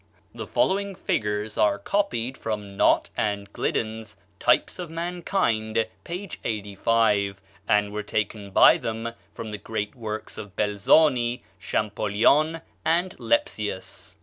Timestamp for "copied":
1.77-2.35